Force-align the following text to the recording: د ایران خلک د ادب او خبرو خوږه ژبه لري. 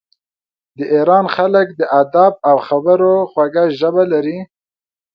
د 0.77 0.79
ایران 0.95 1.25
خلک 1.35 1.67
د 1.79 1.81
ادب 2.01 2.33
او 2.49 2.55
خبرو 2.67 3.13
خوږه 3.31 3.65
ژبه 3.79 4.03
لري. 4.13 4.39